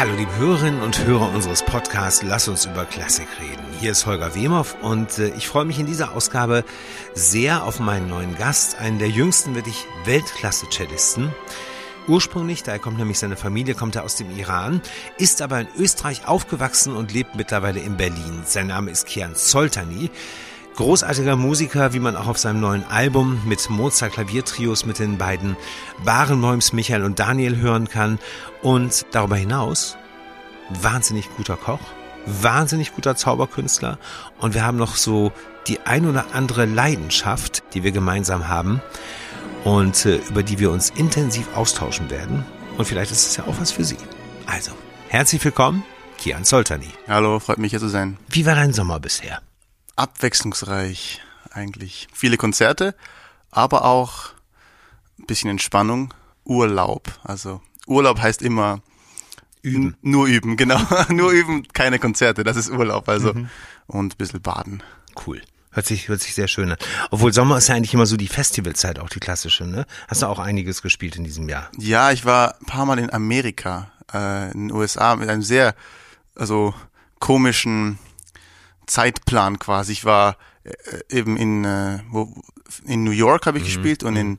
[0.00, 3.62] Hallo liebe Hörerinnen und Hörer unseres Podcasts Lass uns über Klassik reden.
[3.80, 6.64] Hier ist Holger Wemhoff und äh, ich freue mich in dieser Ausgabe
[7.12, 11.34] sehr auf meinen neuen Gast, einen der jüngsten wirklich Weltklasse-Cellisten.
[12.08, 14.80] Ursprünglich, daher kommt nämlich seine Familie, kommt er aus dem Iran,
[15.18, 18.40] ist aber in Österreich aufgewachsen und lebt mittlerweile in Berlin.
[18.46, 20.10] Sein Name ist Kian Soltani.
[20.80, 25.54] Großartiger Musiker, wie man auch auf seinem neuen Album mit Mozart Klaviertrios mit den beiden
[26.06, 28.18] Barenboims Michael und Daniel hören kann.
[28.62, 29.98] Und darüber hinaus
[30.70, 31.80] wahnsinnig guter Koch,
[32.24, 33.98] wahnsinnig guter Zauberkünstler.
[34.38, 35.32] Und wir haben noch so
[35.66, 38.80] die ein oder andere Leidenschaft, die wir gemeinsam haben
[39.64, 42.46] und äh, über die wir uns intensiv austauschen werden.
[42.78, 43.98] Und vielleicht ist es ja auch was für Sie.
[44.46, 44.72] Also,
[45.08, 45.82] herzlich willkommen,
[46.16, 46.88] Kian Soltani.
[47.06, 48.16] Hallo, freut mich hier zu sein.
[48.30, 49.42] Wie war dein Sommer bisher?
[49.96, 52.08] Abwechslungsreich eigentlich.
[52.12, 52.94] Viele Konzerte,
[53.50, 54.30] aber auch
[55.18, 56.14] ein bisschen Entspannung,
[56.44, 57.18] Urlaub.
[57.22, 58.80] Also Urlaub heißt immer
[59.62, 59.96] üben.
[60.02, 60.80] Nur üben, genau.
[61.08, 63.08] nur üben, keine Konzerte, das ist Urlaub.
[63.08, 63.48] Also mhm.
[63.86, 64.82] und ein bisschen baden.
[65.26, 65.42] Cool.
[65.72, 66.78] Hört sich, hört sich sehr schön an.
[67.10, 69.86] Obwohl Sommer ist ja eigentlich immer so die Festivalzeit, auch die klassische, ne?
[70.08, 71.70] Hast du auch einiges gespielt in diesem Jahr?
[71.78, 75.76] Ja, ich war ein paar Mal in Amerika, äh, in den USA mit einem sehr,
[76.34, 76.74] also
[77.20, 77.98] komischen
[78.90, 79.92] Zeitplan quasi.
[79.92, 80.72] Ich war äh,
[81.08, 82.34] eben in, äh, wo,
[82.84, 83.68] in New York habe ich mhm.
[83.68, 84.38] gespielt und in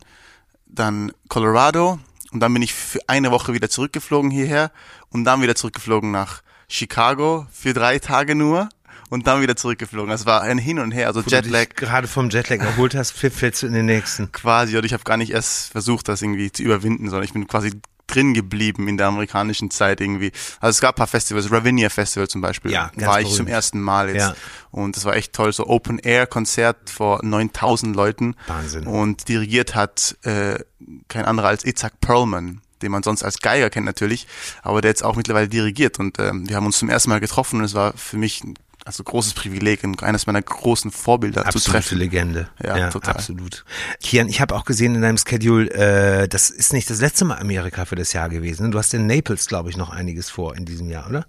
[0.67, 1.99] dann Colorado
[2.31, 4.71] und dann bin ich für eine Woche wieder zurückgeflogen hierher
[5.09, 8.69] und dann wieder zurückgeflogen nach Chicago für drei Tage nur
[9.09, 10.09] und dann wieder zurückgeflogen.
[10.09, 11.63] Das war ein Hin und Her, also Wo Jetlag.
[11.63, 14.31] Du dich gerade vom Jetlag erholt hast, fällst du in den nächsten.
[14.31, 17.45] Quasi, oder ich habe gar nicht erst versucht, das irgendwie zu überwinden, sondern ich bin
[17.47, 17.71] quasi
[18.13, 20.31] drin geblieben in der amerikanischen Zeit irgendwie.
[20.59, 23.37] Also es gab ein paar Festivals, Ravinia Festival zum Beispiel, ja, war ich berühmt.
[23.37, 24.19] zum ersten Mal jetzt.
[24.19, 24.35] Ja.
[24.71, 28.35] Und das war echt toll, so Open Air Konzert vor 9000 Leuten.
[28.47, 28.87] Wahnsinn.
[28.87, 30.59] Und dirigiert hat äh,
[31.07, 34.25] kein anderer als Itzhak Perlman den man sonst als Geiger kennt natürlich,
[34.63, 37.59] aber der jetzt auch mittlerweile dirigiert und ähm, wir haben uns zum ersten Mal getroffen
[37.59, 38.41] und es war für mich
[38.85, 41.97] also großes Privileg und eines meiner großen Vorbilder Absolute zu treffen.
[41.97, 42.49] Legende.
[42.63, 43.15] Ja, ja total.
[43.15, 43.63] Absolut.
[44.01, 47.37] Kian, ich habe auch gesehen in deinem Schedule, äh, das ist nicht das letzte Mal
[47.39, 48.71] Amerika für das Jahr gewesen.
[48.71, 51.25] Du hast in Naples, glaube ich, noch einiges vor in diesem Jahr, oder?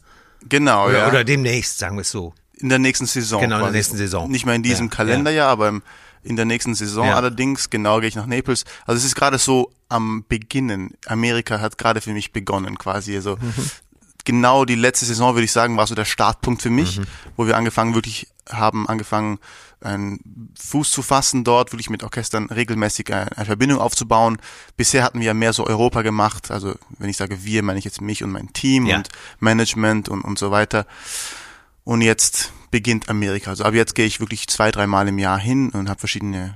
[0.49, 1.09] Genau, oder, ja.
[1.09, 2.35] Oder demnächst, sagen wir es so.
[2.55, 3.41] In der nächsten Saison.
[3.41, 4.31] Genau, in der nächsten Saison.
[4.31, 5.53] Nicht mehr in diesem ja, Kalenderjahr, ja.
[5.53, 5.83] aber im,
[6.23, 7.17] in der nächsten Saison ja.
[7.17, 8.65] allerdings, genau, gehe ich nach Naples.
[8.87, 10.93] Also es ist gerade so am Beginnen.
[11.07, 13.15] Amerika hat gerade für mich begonnen quasi.
[13.15, 13.39] Also
[14.25, 17.05] genau die letzte Saison, würde ich sagen, war so der Startpunkt für mich, mhm.
[17.37, 19.38] wo wir angefangen, wirklich haben angefangen,
[19.81, 24.38] einen Fuß zu fassen dort, wirklich mit Orchestern regelmäßig eine, eine, Verbindung aufzubauen.
[24.77, 27.84] Bisher hatten wir ja mehr so Europa gemacht, also wenn ich sage wir, meine ich
[27.84, 28.97] jetzt mich und mein Team ja.
[28.97, 29.09] und
[29.41, 30.87] Management und, und so weiter.
[31.84, 33.50] Und jetzt beginnt Amerika.
[33.50, 36.55] Also ab jetzt gehe ich wirklich zwei, drei Mal im Jahr hin und habe verschiedene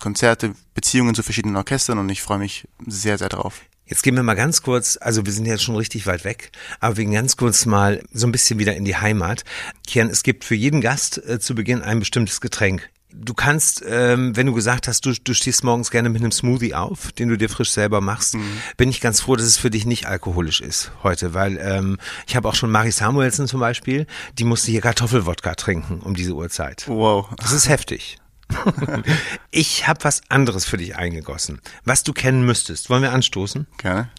[0.00, 3.60] Konzerte, Beziehungen zu verschiedenen Orchestern und ich freue mich sehr, sehr drauf.
[3.86, 6.96] Jetzt gehen wir mal ganz kurz, also wir sind jetzt schon richtig weit weg, aber
[6.96, 9.44] wir gehen ganz kurz mal so ein bisschen wieder in die Heimat.
[9.86, 12.88] Kian, es gibt für jeden Gast äh, zu Beginn ein bestimmtes Getränk.
[13.16, 16.74] Du kannst, ähm, wenn du gesagt hast, du, du stehst morgens gerne mit einem Smoothie
[16.74, 18.58] auf, den du dir frisch selber machst, mhm.
[18.76, 22.34] bin ich ganz froh, dass es für dich nicht alkoholisch ist heute, weil ähm, ich
[22.34, 24.06] habe auch schon Marie Samuelsen zum Beispiel,
[24.38, 26.88] die musste hier Kartoffelwodka trinken um diese Uhrzeit.
[26.88, 27.28] Wow.
[27.36, 28.18] Das ist heftig.
[29.50, 32.90] ich habe was anderes für dich eingegossen, was du kennen müsstest.
[32.90, 33.66] Wollen wir anstoßen?
[33.78, 34.10] Gerne.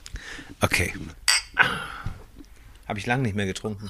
[0.62, 0.94] Okay.
[2.88, 3.90] Habe ich lange nicht mehr getrunken.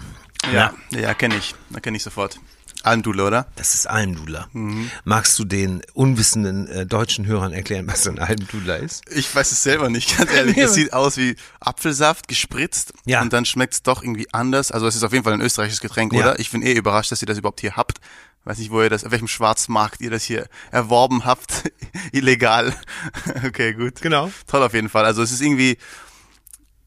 [0.52, 1.56] Ja, ja, ja kenne ich.
[1.70, 2.40] Da kenne ich sofort.
[2.86, 3.48] Almdudler, oder?
[3.56, 4.48] Das ist Almdudler.
[4.54, 4.90] Mhm.
[5.04, 9.04] Magst du den unwissenden äh, deutschen Hörern erklären, was ein Almdudler ist?
[9.12, 10.58] Ich weiß es selber nicht, ganz ehrlich.
[10.58, 13.22] Es sieht aus wie Apfelsaft gespritzt ja.
[13.22, 14.72] und dann schmeckt es doch irgendwie anders.
[14.72, 16.20] Also es ist auf jeden Fall ein österreichisches Getränk, ja.
[16.20, 16.40] oder?
[16.40, 18.00] Ich bin eh überrascht, dass ihr das überhaupt hier habt.
[18.46, 21.72] Weiß nicht, wo ihr das, auf welchem Schwarzmarkt ihr das hier erworben habt.
[22.12, 22.76] Illegal.
[23.46, 24.02] okay, gut.
[24.02, 24.32] Genau.
[24.46, 25.04] Toll auf jeden Fall.
[25.04, 25.78] Also es ist irgendwie,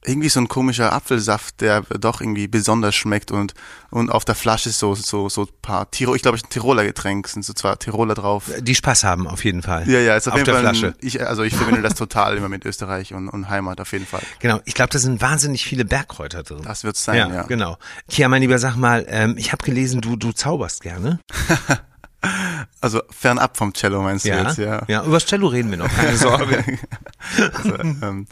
[0.09, 3.55] irgendwie so ein komischer Apfelsaft, der doch irgendwie besonders schmeckt und
[3.91, 7.29] und auf der Flasche so so so paar Tirol, ich glaube, ich ein Tiroler Getränk
[7.29, 8.51] sind so zwar Tiroler drauf.
[8.61, 9.89] Die Spaß haben auf jeden Fall.
[9.89, 10.75] Ja, ja, ist auf, auf jeden der Fall.
[10.75, 10.95] Flasche.
[11.01, 14.23] ich also ich verbinde das total immer mit Österreich und, und Heimat auf jeden Fall.
[14.41, 16.63] Genau, ich glaube, da sind wahnsinnig viele Bergkräuter drin.
[16.63, 17.35] Das wird's sein, ja.
[17.35, 17.43] ja.
[17.43, 17.77] Genau.
[18.09, 21.19] Kia, mein lieber, sag mal, ähm, ich habe gelesen, du du zauberst gerne.
[22.81, 24.83] Also fernab vom Cello meinst du ja, jetzt, ja.
[24.89, 26.65] Ja, über das Cello reden wir noch, keine Sorge.
[27.55, 28.27] also, ähm,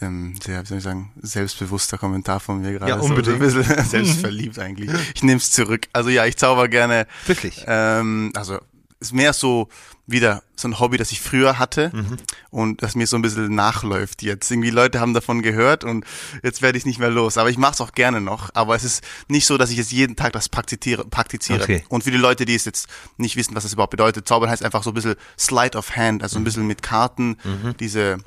[0.00, 2.90] ähm, sehr, wie soll ich sagen, selbstbewusster Kommentar von mir gerade.
[2.90, 3.24] Ja, unbedingt.
[3.50, 4.90] So, ein bisschen selbstverliebt eigentlich.
[5.14, 5.88] Ich nehme es zurück.
[5.92, 7.06] Also ja, ich zauber gerne.
[7.26, 7.64] Wirklich?
[7.66, 8.58] Ähm, also
[9.00, 9.68] ist mehr so
[10.06, 12.16] wieder so ein Hobby, das ich früher hatte mhm.
[12.50, 14.50] und das mir so ein bisschen nachläuft jetzt.
[14.50, 16.04] Irgendwie Leute haben davon gehört und
[16.42, 17.38] jetzt werde ich nicht mehr los.
[17.38, 18.50] Aber ich mache es auch gerne noch.
[18.54, 21.04] Aber es ist nicht so, dass ich jetzt jeden Tag das praktiziere.
[21.04, 21.62] praktiziere.
[21.62, 21.84] Okay.
[21.88, 24.64] Und für die Leute, die es jetzt nicht wissen, was das überhaupt bedeutet, Zaubern heißt
[24.64, 26.44] einfach so ein bisschen Slide of Hand, also ein mhm.
[26.44, 27.74] bisschen mit Karten, mhm.
[27.80, 28.18] diese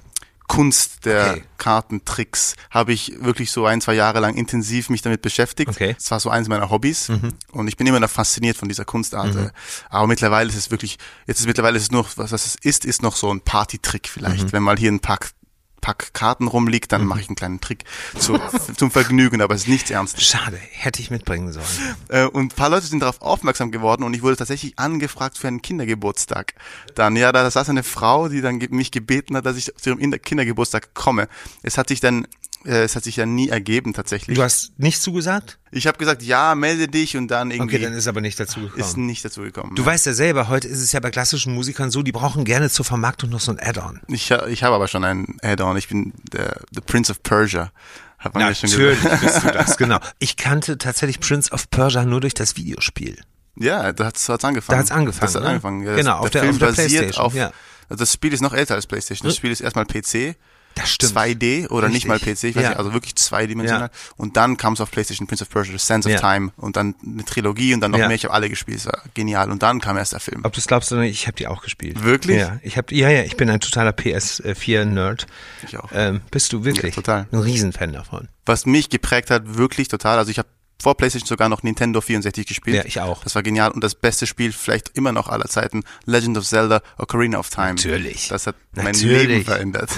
[0.48, 1.44] Kunst der Okay.
[1.58, 5.70] Kartentricks habe ich wirklich so ein, zwei Jahre lang intensiv mich damit beschäftigt.
[5.70, 5.96] Okay.
[5.98, 7.10] Das war so eines meiner Hobbys
[7.52, 9.36] und ich bin immer noch fasziniert von dieser Kunstart.
[9.36, 9.50] äh.
[9.90, 13.02] Aber mittlerweile ist es wirklich, jetzt ist mittlerweile ist es nur, was, es ist, ist
[13.02, 14.54] noch so ein Partytrick vielleicht.
[14.54, 15.32] Wenn mal hier ein Pack,
[15.82, 17.84] Pack Karten rumliegt, dann mache ich einen kleinen Trick
[18.18, 18.40] zu,
[18.76, 20.26] zum Vergnügen, aber es ist nichts Ernstes.
[20.26, 21.66] Schade, hätte ich mitbringen sollen.
[22.10, 25.48] Äh, und ein paar Leute sind darauf aufmerksam geworden und ich wurde tatsächlich angefragt für
[25.48, 26.54] einen Kindergeburtstag.
[26.96, 30.00] Dann, ja, da saß eine Frau, die dann mich gebeten hat, dass ich zu ihrem
[30.00, 31.28] Inder- Kindergeburtstag komme.
[31.64, 32.28] Es hat sich dann,
[32.64, 34.36] es hat sich dann nie ergeben tatsächlich.
[34.38, 35.58] Du hast nicht zugesagt?
[35.72, 38.62] Ich habe gesagt, ja, melde dich und dann irgendwie Okay, dann ist aber nicht dazu
[38.62, 38.80] gekommen.
[38.82, 39.76] ist nicht dazu gekommen.
[39.76, 42.70] Du weißt ja selber, heute ist es ja bei klassischen Musikern so, die brauchen gerne
[42.70, 44.02] zur Vermarktung noch so ein Add-on.
[44.08, 45.78] ich ich habe aber schon einen Add-on.
[45.78, 47.72] Ich bin der the Prince of Persia.
[48.20, 49.22] Hat man mir schon Natürlich gesagt.
[49.22, 50.00] bist du das, genau.
[50.20, 53.18] Ich kannte tatsächlich Prince of Persia nur durch das Videospiel.
[53.56, 54.76] Ja, da hat's, hat's angefangen.
[54.76, 55.50] Da hat's angefangen, Das hat ne?
[55.50, 55.84] angefangen.
[55.84, 57.34] Ja, Genau, das, auf der, der- Film auf der basiert Playstation, auf.
[57.36, 57.52] ja.
[57.90, 59.28] Also das Spiel ist noch älter als PlayStation.
[59.28, 60.36] Das Spiel ist erstmal PC.
[60.78, 61.14] Das stimmt.
[61.18, 62.50] 2D oder nicht mal PC, Richtig.
[62.52, 62.70] ich weiß Ja.
[62.70, 63.90] nicht, also wirklich zweidimensional.
[64.16, 66.20] Und dann kam es auf PlayStation Prince of Persia, The Sands of Ja.
[66.20, 68.08] Time und dann eine Trilogie und dann noch Ja.
[68.08, 68.16] mehr.
[68.16, 69.52] Ich habe alle gespielt, es war genial.
[69.52, 70.42] Und dann kam erst der Film.
[70.44, 72.04] Ob du es glaubst oder nicht, ich habe die auch gespielt.
[72.04, 72.38] Wirklich?
[72.38, 75.28] Ja, ich habe ja ja, ich bin ein totaler PS4-Nerd.
[75.68, 75.90] Ich auch.
[75.94, 76.96] Ähm, bist du wirklich?
[76.96, 77.28] Ja, total.
[77.32, 78.28] Ein Riesenfan davon.
[78.46, 80.18] Was mich geprägt hat, wirklich total.
[80.18, 80.48] Also ich habe
[80.82, 82.78] vor PlayStation sogar noch Nintendo 64 gespielt.
[82.78, 83.24] Ja, ich auch.
[83.24, 83.72] Das war genial.
[83.72, 87.74] Und das beste Spiel vielleicht immer noch aller Zeiten, Legend of Zelda Ocarina of Time.
[87.76, 88.28] Natürlich.
[88.28, 89.28] Das hat mein Natürlich.
[89.28, 89.90] Leben verändert.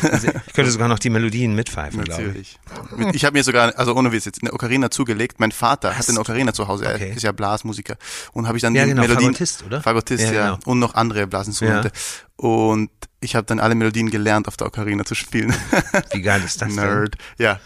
[0.47, 2.57] Ich könnte sogar noch die Melodien mitpfeifen, glaube ich.
[2.95, 3.15] Natürlich.
[3.15, 5.39] Ich habe mir sogar, also ohne Witz, jetzt eine Ocarina zugelegt.
[5.39, 7.09] Mein Vater hat eine Ocarina zu Hause, Okay.
[7.09, 7.95] er ist ja Blasmusiker.
[8.31, 9.33] Und habe ich dann Ja, die genau, Melodien...
[9.33, 9.81] Fagottist, oder?
[9.81, 10.43] Fagottist, Ja, ja.
[10.55, 10.59] genau.
[10.65, 11.91] Und noch andere Blasinstrumente.
[12.39, 12.89] Und
[13.19, 15.53] ich habe dann alle Melodien gelernt, auf der Ocarina zu spielen.
[16.13, 16.77] Wie geil ist das denn?
[16.77, 17.15] Nerd.
[17.37, 17.59] Ja.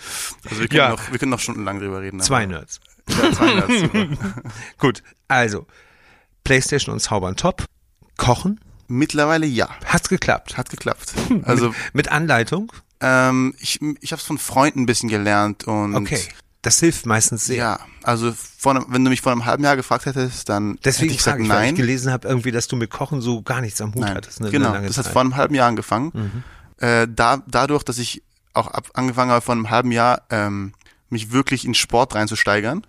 [0.45, 0.89] Also wir können, Ja.
[0.89, 2.19] Noch, wir können noch stundenlang drüber reden.
[2.21, 2.79] Zwei Nerds.
[3.07, 3.91] Ja, zwei Nerds.
[4.79, 5.67] Gut, also
[6.43, 7.65] Playstation und Zaubern top.
[8.17, 9.69] Kochen Mittlerweile ja.
[9.85, 10.57] hat's geklappt.
[10.57, 11.13] Hat geklappt.
[11.43, 12.71] Also Mit Anleitung?
[12.99, 16.19] ähm, ich, ich habe es von Freunden ein bisschen gelernt und Okay.
[16.63, 17.57] Das hilft meistens sehr.
[17.57, 21.11] ja, also vor wenn du mich vor einem halben Jahr gefragt hättest, dann Deswegen hätte
[21.11, 21.75] ich gesagt ich, weil ich nein.
[21.75, 24.41] gelesen habe, irgendwie, dass du mit Kochen so gar nichts am Hut Nein, hattest.
[24.41, 24.89] Eine, genau, das Zeit.
[24.89, 24.97] Mhm.
[24.97, 26.43] hat vor einem halben Jahr angefangen.
[26.77, 28.23] Äh, da, dadurch, dass ich
[28.53, 30.73] auch ab, angefangen habe, vor einem halben Jahr ähm,
[31.09, 32.85] mich wirklich in Sport reinzusteigern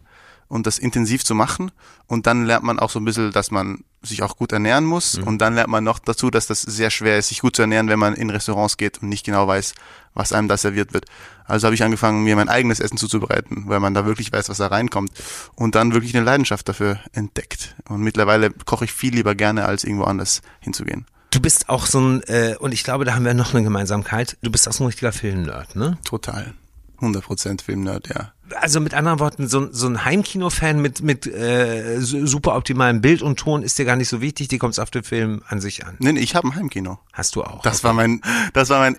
[0.48, 1.72] und das intensiv zu machen.
[2.06, 5.18] Und dann lernt man auch so ein bisschen, dass man sich auch gut ernähren muss.
[5.18, 5.24] Mhm.
[5.24, 7.88] Und dann lernt man noch dazu, dass das sehr schwer ist, sich gut zu ernähren,
[7.88, 9.74] wenn man in Restaurants geht und nicht genau weiß,
[10.14, 11.06] was einem da serviert wird.
[11.44, 14.58] Also habe ich angefangen, mir mein eigenes Essen zuzubereiten, weil man da wirklich weiß, was
[14.58, 15.10] da reinkommt.
[15.56, 17.74] Und dann wirklich eine Leidenschaft dafür entdeckt.
[17.88, 21.06] Und mittlerweile koche ich viel lieber gerne, als irgendwo anders hinzugehen.
[21.30, 24.36] Du bist auch so ein, äh, und ich glaube, da haben wir noch eine Gemeinsamkeit,
[24.42, 25.98] du bist auch so ein richtiger Filmnerd, ne?
[26.04, 26.54] Total.
[27.00, 28.32] 100% Filmnerd, ja.
[28.60, 33.20] Also mit anderen Worten, so, so ein Heimkino-Fan mit, mit äh, su- super optimalem Bild
[33.20, 35.84] und Ton ist dir gar nicht so wichtig, die kommt auf den Film an sich
[35.84, 35.96] an.
[35.98, 37.00] Nee, nee, ich habe ein Heimkino.
[37.12, 37.62] Hast du auch.
[37.62, 38.20] Das war mein,
[38.52, 38.96] das war mein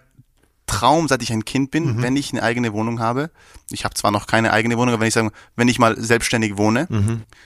[0.68, 3.30] Traum, seit ich ein Kind bin, wenn ich eine eigene Wohnung habe.
[3.70, 6.58] Ich habe zwar noch keine eigene Wohnung, aber wenn ich sage, wenn ich mal selbstständig
[6.58, 6.88] wohne,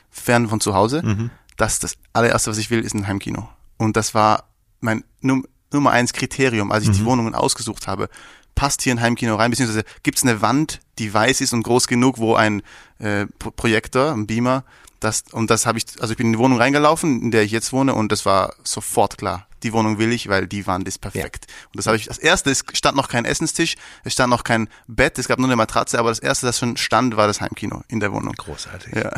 [0.10, 3.50] fern von zu Hause, das das allererste, was ich will, ist ein Heimkino.
[3.78, 4.46] Und das war
[4.80, 8.10] mein Num Nummer eins Kriterium, als ich die Wohnungen ausgesucht habe.
[8.56, 11.88] Passt hier ein Heimkino rein, beziehungsweise gibt es eine Wand, die weiß ist und groß
[11.88, 12.64] genug, wo ein
[12.98, 14.64] äh, Pro- Projektor, ein Beamer,
[15.00, 17.52] das und das habe ich, also ich bin in die Wohnung reingelaufen, in der ich
[17.52, 19.48] jetzt wohne, und das war sofort klar.
[19.64, 21.48] Die Wohnung will ich, weil die Wand ist perfekt.
[21.68, 22.06] Und das habe ich.
[22.06, 23.76] Das erste, es stand noch kein Essenstisch,
[24.06, 26.78] es stand noch kein Bett, es gab nur eine Matratze, aber das erste, das schon
[26.78, 28.34] stand, war das Heimkino in der Wohnung.
[28.34, 28.96] Großartig.
[28.96, 29.12] Ja.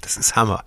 [0.00, 0.64] Das ist Hammer.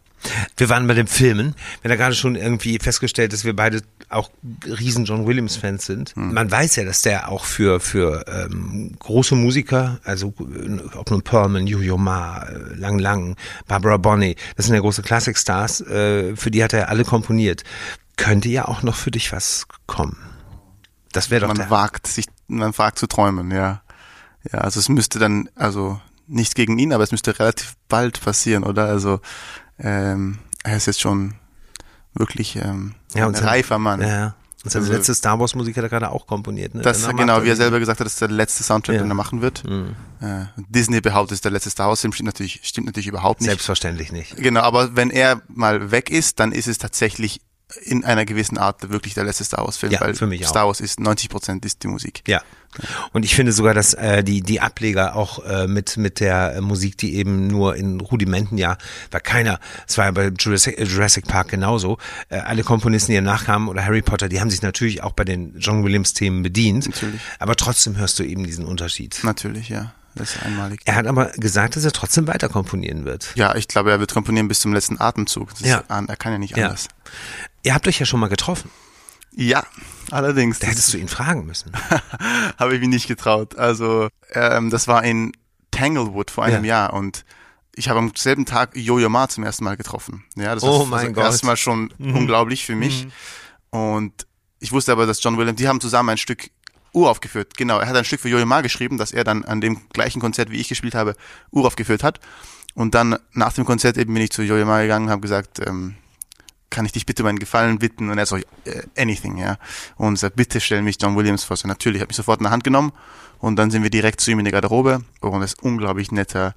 [0.58, 1.56] Wir waren bei dem Filmen.
[1.82, 4.30] Wir haben ja gerade schon irgendwie festgestellt, dass wir beide auch
[4.66, 6.16] riesen John Williams Fans sind.
[6.16, 11.22] Man weiß ja, dass der auch für für ähm, große Musiker, also äh, ob nun
[11.22, 13.36] Perlman, Yo-Yo Ma, äh, Lang Lang,
[13.68, 17.64] Barbara Bonney, das sind ja große Classic-Stars, äh, für die hat er alle komponiert.
[18.18, 20.18] Könnte ja auch noch für dich was kommen.
[21.12, 23.82] Das wäre doch Man der wagt sich, man wagt zu träumen, ja.
[24.52, 28.64] Ja, also es müsste dann, also nichts gegen ihn, aber es müsste relativ bald passieren,
[28.64, 28.86] oder?
[28.86, 29.20] Also
[29.80, 31.36] ähm, er ist jetzt schon
[32.14, 34.02] wirklich ähm, ja, ein reifer Mann.
[34.02, 34.36] Ja, ja.
[34.64, 36.74] Und sein Also- letzte Star Wars Musik hat er gerade auch komponiert.
[36.74, 36.82] Ne?
[36.82, 39.02] Das genau, wie er selber gesagt hat, das ist der letzte Soundtrack, Ja.
[39.02, 39.06] Mhm.
[39.06, 39.64] den er machen wird.
[40.22, 43.42] Äh, Disney behauptet, es ist der letzte Star Wars Film, stimmt natürlich, stimmt natürlich überhaupt
[43.42, 43.50] nicht.
[43.50, 44.38] Selbstverständlich nicht.
[44.38, 47.42] Genau, aber wenn er mal weg ist, dann ist es tatsächlich
[47.84, 50.50] in einer gewissen Art wirklich der letzte Star Wars Film, Ja, weil für mich auch.
[50.50, 52.22] Star Wars ist 90 Prozent ist die Musik.
[52.28, 52.42] Ja.
[53.14, 56.62] Und ich finde sogar, dass äh, die die Ableger auch äh, mit mit der äh,
[56.62, 58.78] Musik, die eben nur in Rudimenten ja,
[59.12, 59.60] war keiner.
[59.88, 61.98] Es war ja bei Jurassic, äh, Jurassic Park genauso.
[62.30, 65.24] Äh, alle Komponisten, die danach kamen oder Harry Potter, die haben sich natürlich auch bei
[65.24, 66.86] den John Williams Themen bedient.
[66.88, 67.22] Natürlich.
[67.40, 69.20] Aber trotzdem hörst du eben diesen Unterschied.
[69.24, 69.94] Natürlich, ja.
[70.16, 70.80] Das ist einmalig.
[70.86, 73.34] Er hat aber gesagt, dass er trotzdem weiter komponieren wird.
[73.36, 75.50] Ja, ich glaube, er wird komponieren bis zum letzten Atemzug.
[75.52, 75.80] Das Ja.
[75.80, 76.74] Ist, er kann ja nicht Ja.
[77.66, 78.70] Ihr habt euch ja schon mal getroffen.
[79.32, 79.66] Ja,
[80.12, 80.60] allerdings.
[80.60, 81.72] Da hättest du ihn fragen müssen.
[82.60, 83.58] Habe ich mich nicht getraut.
[83.58, 85.32] Also ähm, das war in
[85.72, 86.84] Tanglewood vor einem ja.
[86.84, 87.26] Jahr und
[87.76, 90.24] ich habe am selben Tag Jojo Ma zum ersten Mal getroffen.
[90.36, 91.24] Ja, das oh war mein das Gott.
[91.26, 92.16] erstmal schon mhm.
[92.16, 93.06] unglaublich für mich.
[93.06, 93.12] Mhm.
[93.72, 94.28] Und
[94.60, 96.52] ich wusste aber, dass John Williams, die haben zusammen ein Stück
[96.94, 97.58] uraufgeführt.
[97.58, 100.22] Genau, er hat ein Stück für Jojo Ma geschrieben, das er dann an dem gleichen
[100.22, 101.16] Konzert, wie ich gespielt habe,
[101.50, 102.20] uraufgeführt hat.
[102.76, 105.96] Und dann nach dem Konzert eben bin ich zu Jojo Ma gegangen, habe gesagt, ähm,
[106.76, 108.10] kann ich dich bitte meinen Gefallen bitten?
[108.10, 108.44] Und er so, äh,
[108.98, 109.58] anything, ja.
[109.96, 111.56] Und sagt, bitte stell mich John Williams vor.
[111.56, 112.92] So, natürlich, habe mich sofort in der Hand genommen
[113.40, 116.54] und dann sind wir direkt zu ihm in die Garderobe und er ist unglaublich netter,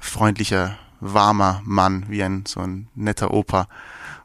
[0.00, 3.68] freundlicher, warmer Mann, wie ein so ein netter Opa.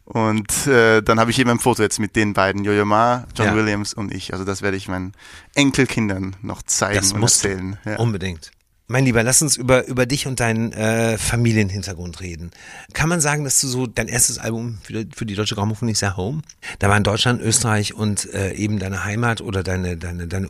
[0.05, 3.47] Und äh, dann habe ich eben ein Foto jetzt mit den beiden, Jojo Ma, John
[3.47, 3.55] ja.
[3.55, 4.33] Williams und ich.
[4.33, 5.11] Also das werde ich meinen
[5.53, 7.77] Enkelkindern noch zeigen das und erzählen.
[7.85, 7.97] Ja.
[7.97, 8.51] Unbedingt.
[8.89, 12.51] Mein Lieber, lass uns über, über dich und deinen äh, Familienhintergrund reden.
[12.93, 15.99] Kann man sagen, dass du so dein erstes Album für, für die Deutsche Grammophon ist
[15.99, 16.41] ja Home?
[16.79, 20.49] Da war in Deutschland, Österreich und äh, eben deine Heimat oder deine, deine, deine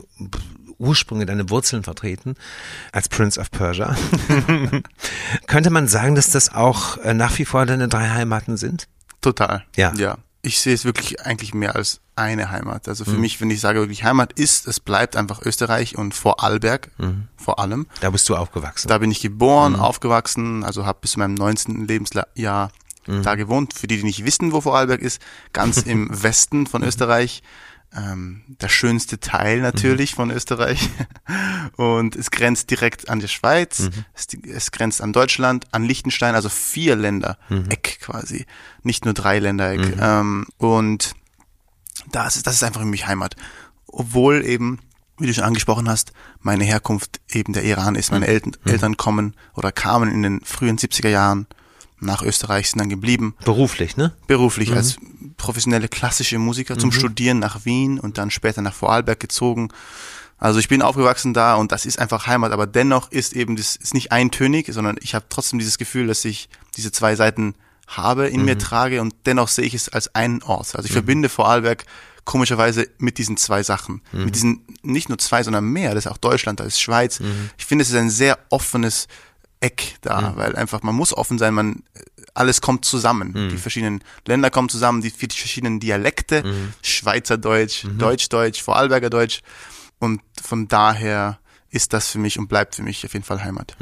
[0.78, 2.36] Ursprünge, deine Wurzeln vertreten
[2.92, 3.96] als Prince of Persia.
[5.48, 8.86] Könnte man sagen, dass das auch äh, nach wie vor deine drei Heimaten sind?
[9.20, 9.64] Total.
[9.74, 9.92] Ja.
[9.96, 12.88] Ja ich sehe es wirklich eigentlich mehr als eine Heimat.
[12.88, 13.20] Also für mhm.
[13.20, 17.28] mich, wenn ich sage wirklich Heimat ist, es bleibt einfach Österreich und Vorarlberg mhm.
[17.36, 17.86] vor allem.
[18.00, 18.88] Da bist du aufgewachsen.
[18.88, 19.80] Da bin ich geboren, mhm.
[19.80, 21.86] aufgewachsen, also habe bis zu meinem 19.
[21.86, 22.70] Lebensjahr
[23.06, 23.22] mhm.
[23.22, 23.74] da gewohnt.
[23.74, 25.20] Für die, die nicht wissen, wo Vorarlberg ist,
[25.52, 27.42] ganz im Westen von Österreich
[27.96, 30.16] ähm, der schönste Teil natürlich mhm.
[30.16, 30.90] von Österreich.
[31.76, 34.04] Und es grenzt direkt an die Schweiz, mhm.
[34.14, 37.66] es, es, grenzt an Deutschland, an Liechtenstein, also vier Länder, mhm.
[37.70, 38.46] Eck quasi,
[38.82, 39.96] nicht nur drei Ländereck.
[39.96, 40.00] Mhm.
[40.00, 41.14] Ähm, und
[42.10, 43.36] das ist, das ist einfach für mich Heimat.
[43.86, 44.80] Obwohl eben,
[45.18, 48.12] wie du schon angesprochen hast, meine Herkunft eben der Iran ist.
[48.12, 48.32] Meine mhm.
[48.32, 48.70] Eltern, mhm.
[48.70, 51.46] Eltern kommen oder kamen in den frühen 70er Jahren
[52.00, 53.34] nach Österreich, sind dann geblieben.
[53.44, 54.14] Beruflich, ne?
[54.26, 54.96] Beruflich, als
[55.36, 56.80] professionelle klassische Musiker mhm.
[56.80, 59.68] zum Studieren nach Wien und dann später nach Vorarlberg gezogen.
[60.38, 63.74] Also ich bin aufgewachsen da und das ist einfach Heimat, aber dennoch ist eben das
[63.74, 67.54] ist nicht eintönig, sondern ich habe trotzdem dieses Gefühl, dass ich diese zwei Seiten
[67.88, 68.46] habe, in mhm.
[68.46, 70.76] mir trage und dennoch sehe ich es als einen Ort.
[70.76, 70.94] Also ich mhm.
[70.94, 71.84] verbinde Vorarlberg
[72.24, 74.02] komischerweise mit diesen zwei Sachen.
[74.12, 74.24] Mhm.
[74.26, 75.94] Mit diesen nicht nur zwei, sondern mehr.
[75.94, 77.20] Das ist auch Deutschland, da ist Schweiz.
[77.20, 77.50] Mhm.
[77.56, 79.08] Ich finde, es ist ein sehr offenes
[79.60, 80.36] Eck da, mhm.
[80.36, 81.82] weil einfach man muss offen sein, man
[82.34, 83.32] alles kommt zusammen.
[83.32, 83.48] Mhm.
[83.50, 86.72] Die verschiedenen Länder kommen zusammen, die verschiedenen Dialekte, mhm.
[86.82, 87.98] Schweizerdeutsch, mhm.
[87.98, 89.42] Deutschdeutsch, Vorarlberger Deutsch.
[89.98, 91.38] Und von daher
[91.70, 93.76] ist das für mich und bleibt für mich auf jeden Fall Heimat.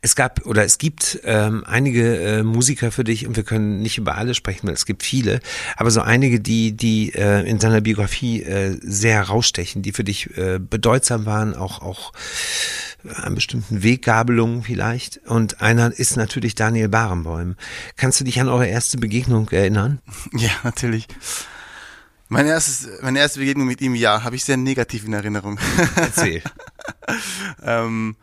[0.00, 3.98] Es gab oder es gibt ähm, einige äh, Musiker für dich und wir können nicht
[3.98, 5.40] über alle sprechen, weil es gibt viele,
[5.76, 10.36] aber so einige, die die äh, in seiner Biografie äh, sehr herausstechen, die für dich
[10.36, 12.12] äh, bedeutsam waren, auch auch
[13.14, 15.18] an bestimmten Weggabelungen vielleicht.
[15.26, 17.56] Und einer ist natürlich Daniel Barenbäum.
[17.96, 20.00] Kannst du dich an eure erste Begegnung erinnern?
[20.32, 21.08] Ja, natürlich.
[22.28, 25.58] Meine, erstes, meine erste Begegnung mit ihm, ja, habe ich sehr negativ in Erinnerung.
[25.96, 26.42] Erzähl.
[27.62, 28.16] ähm,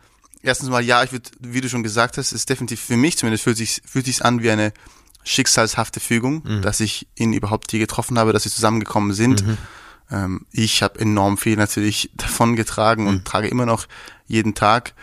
[0.46, 3.44] erstens mal, ja, ich würde, wie du schon gesagt hast, ist definitiv für mich zumindest
[3.44, 4.72] fühlt sich fühlt sich an wie eine
[5.24, 6.62] schicksalshafte Fügung, mhm.
[6.62, 9.44] dass ich ihn überhaupt hier getroffen habe, dass wir zusammengekommen sind.
[9.44, 9.58] Mhm.
[10.10, 13.08] Ähm, ich habe enorm viel natürlich davon getragen mhm.
[13.08, 13.86] und trage immer noch
[14.26, 14.94] jeden Tag.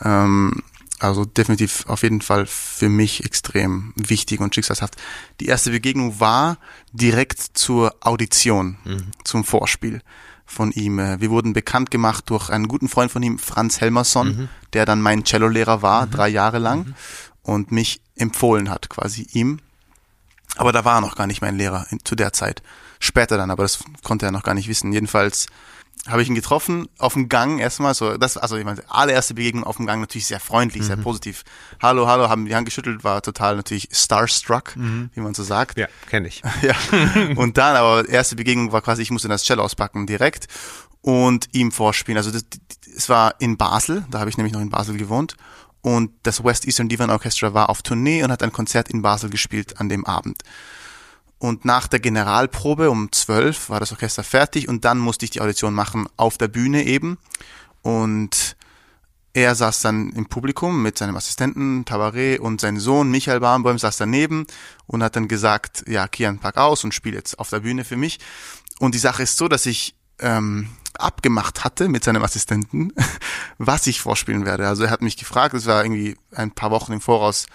[0.00, 0.62] Ähm,
[1.00, 4.94] also definitiv auf jeden Fall für mich extrem wichtig und schicksalshaft.
[5.40, 6.56] Die erste Begegnung war
[6.92, 9.10] direkt zur Audition, mhm.
[9.24, 10.02] zum Vorspiel
[10.46, 10.98] von ihm.
[10.98, 14.48] Wir wurden bekannt gemacht durch einen guten Freund von ihm, Franz Helmerson, mhm.
[14.72, 16.10] der dann mein Cellolehrer war, mhm.
[16.10, 16.94] drei Jahre lang mhm.
[17.42, 19.60] und mich empfohlen hat, quasi ihm.
[20.56, 22.62] Aber da war er noch gar nicht mein Lehrer in, zu der Zeit.
[23.00, 24.92] Später dann, aber das konnte er noch gar nicht wissen.
[24.92, 25.46] Jedenfalls
[26.06, 29.64] habe ich ihn getroffen auf dem Gang erstmal so das also ich meine allererste Begegnung
[29.64, 30.86] auf dem Gang natürlich sehr freundlich mhm.
[30.86, 31.44] sehr positiv.
[31.80, 35.10] Hallo hallo haben die Hand geschüttelt war total natürlich starstruck mhm.
[35.14, 35.78] wie man so sagt.
[35.78, 36.42] Ja kenne ich.
[36.62, 36.74] Ja.
[37.36, 40.46] Und dann aber erste Begegnung war quasi ich musste das Cello auspacken direkt
[41.00, 42.18] und ihm vorspielen.
[42.18, 42.44] Also das,
[42.96, 45.36] es war in Basel da habe ich nämlich noch in Basel gewohnt.
[45.80, 49.28] Und das West Eastern Divan Orchestra war auf Tournee und hat ein Konzert in Basel
[49.28, 50.42] gespielt an dem Abend
[51.38, 55.40] und nach der Generalprobe um zwölf war das Orchester fertig und dann musste ich die
[55.40, 57.18] Audition machen auf der Bühne eben.
[57.82, 58.56] Und
[59.34, 63.96] er saß dann im Publikum mit seinem Assistenten Tabaret und sein Sohn Michael Barnbäum saß
[63.96, 64.46] daneben
[64.86, 67.96] und hat dann gesagt, ja, Kian, pack aus und spiel jetzt auf der Bühne für
[67.96, 68.20] mich.
[68.78, 72.92] Und die Sache ist so, dass ich ähm, abgemacht hatte mit seinem Assistenten,
[73.58, 74.68] was ich vorspielen werde.
[74.68, 77.46] Also er hat mich gefragt, es war irgendwie ein paar Wochen im Voraus,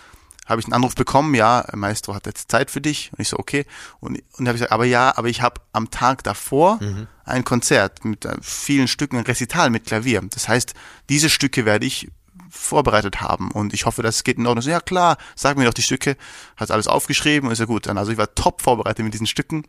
[0.50, 3.12] habe ich einen Anruf bekommen, ja, Maestro hat jetzt Zeit für dich.
[3.14, 3.66] Und ich so, okay.
[4.00, 7.08] Und, und habe ich gesagt, aber ja, aber ich habe am Tag davor mhm.
[7.24, 10.22] ein Konzert mit äh, vielen Stücken, ein Recital mit Klavier.
[10.32, 10.74] Das heißt,
[11.08, 12.10] diese Stücke werde ich
[12.50, 14.64] vorbereitet haben und ich hoffe, das geht in Ordnung.
[14.64, 16.18] So, ja klar, sag mir doch die Stücke,
[16.58, 18.00] hat alles aufgeschrieben und ist ja gut dann.
[18.00, 19.66] Also ich war top vorbereitet mit diesen Stücken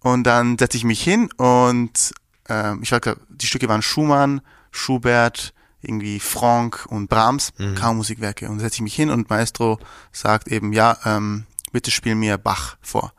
[0.00, 2.14] Und dann setze ich mich hin und
[2.48, 4.40] ähm, ich weiß die Stücke waren Schumann,
[4.70, 5.52] Schubert,
[5.84, 7.74] irgendwie Franck und Brahms, mhm.
[7.74, 8.48] Kammermusikwerke.
[8.48, 9.78] Und setze ich mich hin und Maestro
[10.12, 13.12] sagt eben, ja, ähm, bitte spiel mir Bach vor.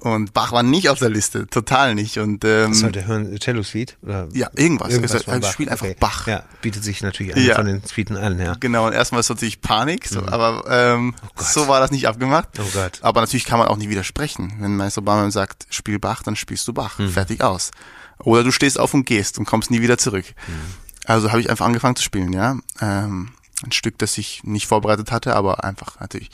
[0.00, 2.18] Und Bach war nicht auf der Liste, total nicht.
[2.18, 3.36] Und ähm, Was sollte hören?
[3.40, 3.96] Cello Suite?
[4.02, 4.90] Oder ja, irgendwas.
[4.90, 5.96] irgendwas er spielt einfach okay.
[5.98, 6.26] Bach.
[6.28, 7.56] Ja, bietet sich natürlich ja.
[7.56, 8.54] von den Suiten an, ja.
[8.60, 10.28] Genau, und erstmal ist natürlich Panik, so, mhm.
[10.28, 12.48] aber ähm, oh so war das nicht abgemacht.
[12.60, 13.00] Oh Gott.
[13.02, 14.52] Aber natürlich kann man auch nicht widersprechen.
[14.60, 16.98] Wenn Meister Obama sagt, spiel Bach, dann spielst du Bach.
[17.00, 17.08] Mhm.
[17.08, 17.72] Fertig aus.
[18.20, 20.26] Oder du stehst auf und gehst und kommst nie wieder zurück.
[20.46, 20.87] Mhm.
[21.08, 22.58] Also habe ich einfach angefangen zu spielen, ja.
[22.80, 23.30] Ähm,
[23.64, 26.30] ein Stück, das ich nicht vorbereitet hatte, aber einfach natürlich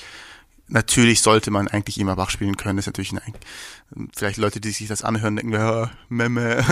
[0.69, 2.77] natürlich sollte man eigentlich immer Bach spielen können.
[2.77, 3.35] Das ist natürlich ein,
[4.15, 6.65] vielleicht Leute, die sich das anhören, denken, ja, Memme,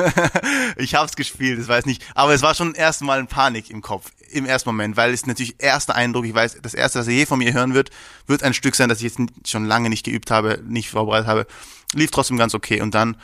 [0.77, 2.05] ich hab's gespielt, das weiß nicht.
[2.15, 5.57] Aber es war schon erstmal ein Panik im Kopf, im ersten Moment, weil es natürlich
[5.59, 7.91] erster Eindruck, ich weiß, das erste, was er je von mir hören wird,
[8.27, 11.47] wird ein Stück sein, das ich jetzt schon lange nicht geübt habe, nicht vorbereitet habe.
[11.95, 12.81] Lief trotzdem ganz okay.
[12.81, 13.17] Und dann,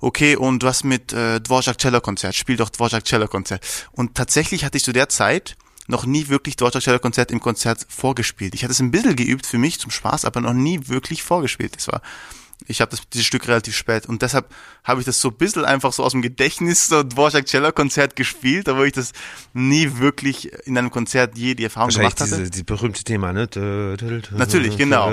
[0.00, 3.64] okay, und was mit äh, Dvorak Cello Konzert, spiel doch Dvorak Cello Konzert.
[3.92, 5.56] Und tatsächlich hatte ich zu der Zeit
[5.88, 8.54] noch nie wirklich Deutscher Cello Konzert im Konzert vorgespielt.
[8.54, 11.76] Ich hatte es ein bisschen geübt für mich zum Spaß, aber noch nie wirklich vorgespielt.
[11.76, 12.02] Das war
[12.66, 15.92] ich habe dieses Stück relativ spät und deshalb habe ich das so ein bisschen einfach
[15.92, 19.12] so aus dem Gedächtnis so Dvorak Cello Konzert gespielt, obwohl ich das
[19.52, 22.36] nie wirklich in einem Konzert je die Erfahrung gemacht hatte.
[22.38, 23.48] Diese, die berühmte Thema, ne?
[24.32, 25.10] Natürlich, genau.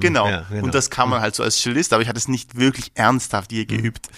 [0.00, 0.28] Genau.
[0.28, 0.64] Ja, genau.
[0.64, 3.52] Und das kann man halt so als Cellist, aber ich hatte es nicht wirklich ernsthaft
[3.52, 4.08] je geübt.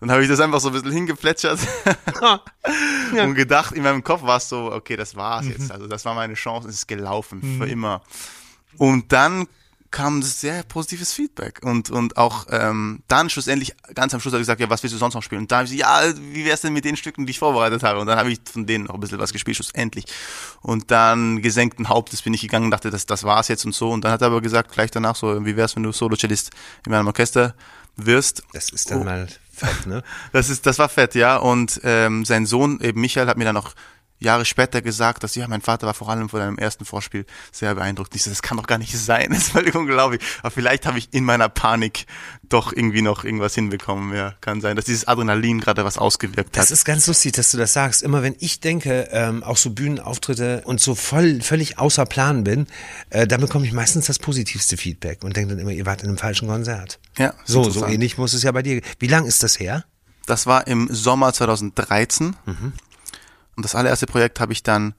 [0.00, 1.60] Dann habe ich das einfach so ein bisschen hingeplätschert
[2.20, 3.24] ja.
[3.24, 5.70] und gedacht, in meinem Kopf war es so, okay, das war's jetzt.
[5.70, 7.58] Also das war meine Chance, es ist gelaufen, mhm.
[7.58, 8.02] für immer.
[8.78, 9.46] Und dann
[9.92, 14.46] kam sehr positives Feedback und und auch ähm, dann schlussendlich ganz am Schluss habe ich
[14.46, 15.42] gesagt, ja, was willst du sonst noch spielen?
[15.42, 17.82] Und da habe ich gesagt, ja, wie wär's denn mit den Stücken, die ich vorbereitet
[17.84, 18.00] habe?
[18.00, 20.06] Und dann habe ich von denen noch ein bisschen was gespielt, schlussendlich.
[20.62, 23.90] Und dann gesenkten Hauptes bin ich gegangen und dachte, das, das war's jetzt und so.
[23.90, 26.50] Und dann hat er aber gesagt, gleich danach so, wie wär's, wenn du Solo-Cellist
[26.86, 27.54] in meinem Orchester
[27.96, 28.42] wirst?
[28.52, 29.04] Das ist dann oh.
[29.04, 30.02] mal fett, ne?
[30.32, 31.36] das ist, das war fett, ja.
[31.36, 33.74] Und ähm, sein Sohn, eben Michael, hat mir dann noch
[34.22, 37.74] Jahre später gesagt, dass ja, mein Vater war vor allem von deinem ersten Vorspiel sehr
[37.74, 38.14] beeindruckt.
[38.14, 39.28] Ich so, das kann doch gar nicht sein.
[39.30, 40.22] Das ist völlig unglaublich.
[40.40, 42.06] Aber vielleicht habe ich in meiner Panik
[42.48, 44.14] doch irgendwie noch irgendwas hinbekommen.
[44.14, 46.62] Ja, kann sein, dass dieses Adrenalin gerade was ausgewirkt hat.
[46.62, 48.02] Das ist ganz lustig, dass du das sagst.
[48.02, 52.66] Immer wenn ich denke, ähm, auch so Bühnenauftritte und so voll, völlig außer Plan bin,
[53.10, 56.08] äh, dann bekomme ich meistens das positivste Feedback und denke dann immer, ihr wart in
[56.08, 56.98] einem falschen Konzert.
[57.18, 57.34] Ja.
[57.44, 58.80] So, so ähnlich muss es ja bei dir.
[58.98, 59.84] Wie lang ist das her?
[60.26, 62.36] Das war im Sommer 2013.
[62.46, 62.72] Mhm.
[63.56, 64.94] Und das allererste Projekt habe ich dann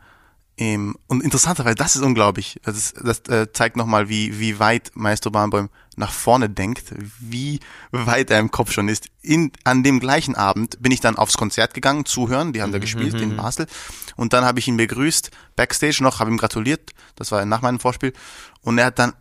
[0.56, 2.60] im, und interessanterweise, das ist unglaublich.
[2.64, 7.60] Das, ist, das äh, zeigt nochmal, wie, wie weit Maestro Bahnbäum nach vorne denkt, wie
[7.92, 9.08] weit er im Kopf schon ist.
[9.22, 12.78] In, an dem gleichen Abend bin ich dann aufs Konzert gegangen, zuhören, die haben da
[12.78, 13.38] mhm, gespielt in mhm.
[13.38, 13.68] Basel.
[14.16, 17.80] Und dann habe ich ihn begrüßt, backstage noch, habe ihm gratuliert, das war nach meinem
[17.80, 18.14] Vorspiel.
[18.62, 19.14] Und er hat dann,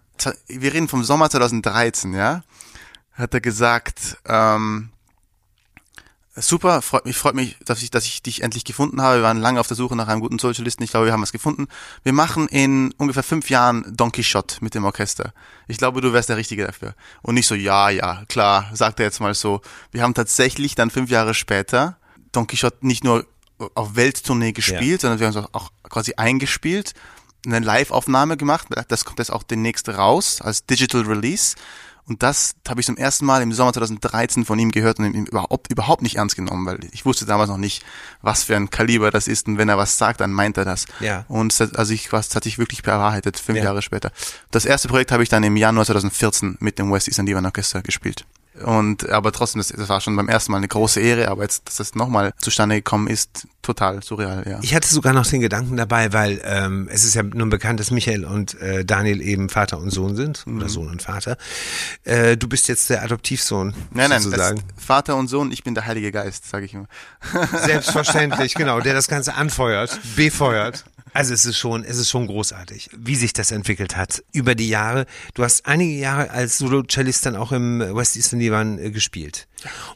[0.49, 2.43] wir reden vom Sommer 2013, ja,
[3.15, 4.91] hat er gesagt, ähm,
[6.35, 9.19] Super, freut mich, freut mich, dass ich, dass ich dich endlich gefunden habe.
[9.19, 10.83] Wir waren lange auf der Suche nach einem guten Socialisten.
[10.83, 11.69] Ich glaube, wir haben was gefunden.
[12.05, 15.35] Wir machen in ungefähr fünf Jahren Don Quixote mit dem Orchester.
[15.69, 16.95] Ich glaube, du wärst der Richtige dafür.
[17.21, 19.61] Und nicht so, ja, ja, klar, sagt er jetzt mal so.
[19.91, 21.99] Wir haben tatsächlich dann fünf Jahre später
[22.33, 23.27] Don Quixote nicht nur
[23.75, 25.11] auf Welttournee gespielt, ja.
[25.11, 26.95] sondern wir haben es auch quasi eingespielt,
[27.45, 28.69] eine Live-Aufnahme gemacht.
[28.89, 31.57] Das kommt jetzt auch demnächst raus als Digital Release.
[32.07, 35.25] Und das habe ich zum ersten Mal im Sommer 2013 von ihm gehört und ihm
[35.25, 37.85] überhaupt, überhaupt nicht ernst genommen, weil ich wusste damals noch nicht,
[38.23, 39.47] was für ein Kaliber das ist.
[39.47, 40.87] Und wenn er was sagt, dann meint er das.
[41.01, 41.25] Ja.
[41.29, 43.65] Und also ich, was hat sich wirklich bewahrheitet, fünf ja.
[43.65, 44.11] Jahre später.
[44.51, 47.83] Das erste Projekt habe ich dann im Januar 2014 mit dem West Eastern Divan Orchester
[47.83, 48.27] gespielt.
[48.61, 51.67] Und aber trotzdem, das, das war schon beim ersten Mal eine große Ehre, aber jetzt,
[51.67, 54.59] dass das nochmal zustande gekommen ist, total surreal, ja.
[54.61, 57.91] Ich hatte sogar noch den Gedanken dabei, weil ähm, es ist ja nun bekannt, dass
[57.91, 60.59] Michael und äh, Daniel eben Vater und Sohn sind, mhm.
[60.59, 61.39] oder Sohn und Vater.
[62.05, 63.75] Äh, du bist jetzt der Adoptivsohn.
[63.91, 64.63] Nein, nein, sozusagen.
[64.77, 66.87] Vater und Sohn, ich bin der Heilige Geist, sage ich immer.
[67.65, 70.85] Selbstverständlich, genau, der das Ganze anfeuert, befeuert.
[71.13, 74.69] Also es ist schon, es ist schon großartig, wie sich das entwickelt hat über die
[74.69, 75.07] Jahre.
[75.35, 79.47] Du hast einige Jahre als Solo-Cellist dann auch im West Eastern Divan äh, gespielt.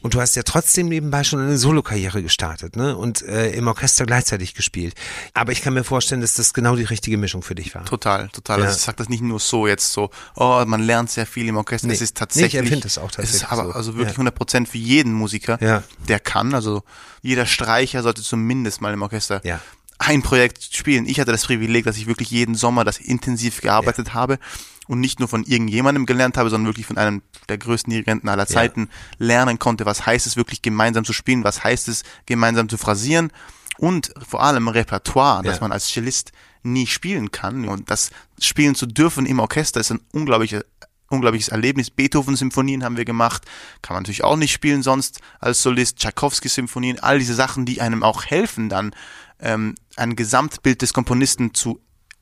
[0.01, 2.95] Und du hast ja trotzdem nebenbei schon eine Solo-Karriere gestartet, ne?
[2.95, 4.93] Und äh, im Orchester gleichzeitig gespielt.
[5.33, 7.83] Aber ich kann mir vorstellen, dass das genau die richtige Mischung für dich war.
[7.83, 8.59] Total, total.
[8.59, 8.65] Ja.
[8.65, 11.57] Also ich sag das nicht nur so jetzt so, oh, man lernt sehr viel im
[11.57, 11.87] Orchester.
[11.87, 11.95] Nee.
[11.95, 12.53] Es ist tatsächlich.
[12.53, 13.41] Nee, ich empfinde es auch tatsächlich.
[13.41, 13.71] Es ist aber so.
[13.71, 14.19] also wirklich ja.
[14.19, 15.83] 100 Prozent für jeden Musiker, ja.
[16.07, 16.53] der kann.
[16.53, 16.83] Also
[17.21, 19.59] jeder Streicher sollte zumindest mal im Orchester ja
[19.99, 21.05] ein Projekt spielen.
[21.05, 24.13] Ich hatte das Privileg, dass ich wirklich jeden Sommer das intensiv gearbeitet ja.
[24.13, 24.39] habe
[24.87, 28.47] und nicht nur von irgendjemandem gelernt habe, sondern wirklich von einem der größten Dirigenten aller
[28.47, 29.25] Zeiten ja.
[29.25, 33.31] lernen konnte, was heißt es wirklich gemeinsam zu spielen, was heißt es gemeinsam zu phrasieren
[33.77, 35.51] und vor allem Repertoire, ja.
[35.51, 36.31] das man als Cellist
[36.63, 40.63] nie spielen kann und das spielen zu dürfen im Orchester ist ein unglaublicher
[41.09, 41.89] unglaubliches Erlebnis.
[41.89, 43.43] Beethoven-Symphonien haben wir gemacht,
[43.81, 45.97] kann man natürlich auch nicht spielen sonst als Solist.
[45.99, 48.91] Tchaikovsky-Symphonien, all diese Sachen, die einem auch helfen, dann
[49.39, 51.79] ähm, ein Gesamtbild des Komponisten zu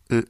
[0.10, 0.24] äh,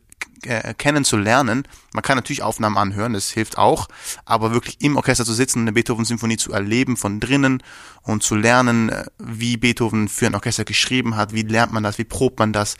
[0.44, 1.64] äh, kennenzulernen.
[1.94, 3.88] Man kann natürlich Aufnahmen anhören, das hilft auch,
[4.26, 7.64] aber wirklich im Orchester zu sitzen, eine Beethoven-Symphonie zu erleben von drinnen
[8.04, 11.98] und zu lernen, äh, wie Beethoven für ein Orchester geschrieben hat, wie lernt man das,
[11.98, 12.76] wie probt man das,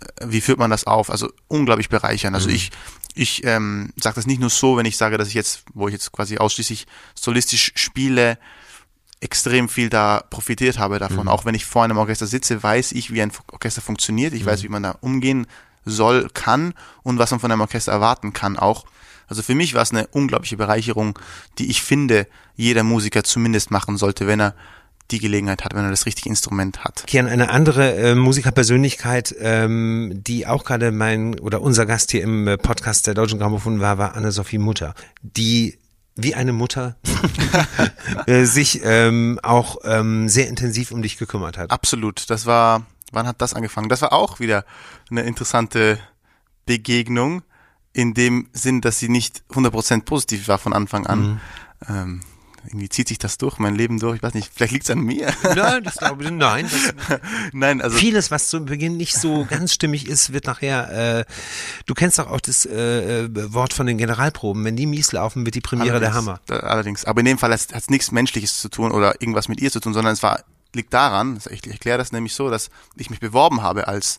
[0.00, 2.34] äh, wie führt man das auf, also unglaublich bereichern.
[2.34, 2.54] Also mhm.
[2.54, 2.70] ich
[3.14, 5.92] ich ähm, sage das nicht nur so, wenn ich sage, dass ich jetzt, wo ich
[5.92, 8.38] jetzt quasi ausschließlich solistisch spiele,
[9.20, 11.24] extrem viel da profitiert habe davon.
[11.24, 11.28] Mhm.
[11.28, 14.32] Auch wenn ich vor einem Orchester sitze, weiß ich, wie ein Orchester funktioniert.
[14.32, 14.46] Ich mhm.
[14.46, 15.46] weiß, wie man da umgehen
[15.84, 18.86] soll, kann und was man von einem Orchester erwarten kann auch.
[19.28, 21.18] Also für mich war es eine unglaubliche Bereicherung,
[21.58, 24.54] die ich finde, jeder Musiker zumindest machen sollte, wenn er
[25.12, 27.04] die Gelegenheit hat, wenn er das richtige Instrument hat.
[27.06, 32.46] Kian, eine andere äh, Musikerpersönlichkeit, ähm, die auch gerade mein oder unser Gast hier im
[32.46, 35.78] äh, Podcast der Deutschen Grammophon war, war Anne-Sophie Mutter, die
[36.16, 36.96] wie eine Mutter
[38.26, 41.70] äh, sich ähm, auch ähm, sehr intensiv um dich gekümmert hat.
[41.70, 42.30] Absolut.
[42.30, 43.88] Das war, wann hat das angefangen?
[43.88, 44.64] Das war auch wieder
[45.10, 45.98] eine interessante
[46.66, 47.42] Begegnung
[47.92, 51.20] in dem Sinn, dass sie nicht 100% positiv war von Anfang an.
[51.22, 51.40] Mhm.
[51.88, 52.20] Ähm,
[52.66, 54.16] irgendwie zieht sich das durch, mein Leben durch.
[54.16, 55.32] Ich weiß nicht, vielleicht liegt es an mir.
[55.54, 56.68] Nein, das glaube ich, nein.
[56.70, 57.20] Das,
[57.52, 57.96] nein, also.
[57.96, 61.24] Vieles, was zu Beginn nicht so ganz stimmig ist, wird nachher, äh,
[61.86, 64.64] du kennst doch auch das äh, äh Wort von den Generalproben.
[64.64, 66.40] Wenn die mies laufen, wird die Premiere der Hammer.
[66.48, 67.04] Allerdings.
[67.04, 69.80] Aber in dem Fall hat es nichts Menschliches zu tun oder irgendwas mit ihr zu
[69.80, 70.44] tun, sondern es war,
[70.74, 74.18] liegt daran, ich erkläre das nämlich so, dass ich mich beworben habe als